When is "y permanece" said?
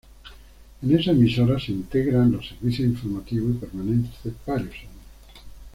3.51-4.33